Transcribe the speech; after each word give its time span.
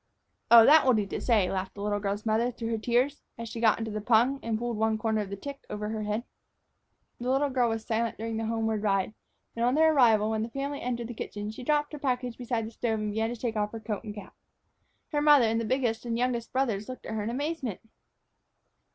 "Oh, 0.49 0.65
that 0.65 0.83
will 0.83 0.93
do 0.95 1.05
to 1.05 1.21
say," 1.21 1.51
laughed 1.51 1.75
the 1.75 1.83
little 1.83 1.99
girl's 1.99 2.25
mother 2.25 2.49
through 2.49 2.69
her 2.69 2.79
tears, 2.79 3.21
as 3.37 3.47
she 3.49 3.61
got 3.61 3.77
into 3.77 3.91
the 3.91 4.01
pung 4.01 4.39
and 4.41 4.57
pulled 4.57 4.75
one 4.77 4.97
corner 4.97 5.21
of 5.21 5.29
the 5.29 5.35
tick 5.35 5.59
over 5.69 5.89
her 5.89 6.01
head. 6.01 6.23
The 7.19 7.29
little 7.29 7.51
girl 7.51 7.69
was 7.69 7.85
silent 7.85 8.17
during 8.17 8.37
the 8.37 8.47
homeward 8.47 8.81
ride; 8.81 9.13
and 9.55 9.63
on 9.63 9.75
their 9.75 9.93
arrival, 9.93 10.31
when 10.31 10.41
the 10.41 10.49
family 10.49 10.81
entered 10.81 11.07
the 11.07 11.13
kitchen, 11.13 11.51
she 11.51 11.61
dropped 11.63 11.93
her 11.93 11.99
package 11.99 12.35
beside 12.35 12.65
the 12.65 12.71
stove 12.71 12.97
and 12.99 13.11
began 13.11 13.29
to 13.29 13.39
take 13.39 13.55
off 13.55 13.73
her 13.73 13.79
coat 13.79 14.03
and 14.03 14.15
cap. 14.15 14.35
Her 15.11 15.21
mother 15.21 15.45
and 15.45 15.61
the 15.61 15.65
biggest 15.65 16.03
and 16.03 16.15
the 16.15 16.19
youngest 16.19 16.51
brothers 16.51 16.89
looked 16.89 17.05
at 17.05 17.13
her 17.13 17.21
in 17.21 17.29
amazement. 17.29 17.79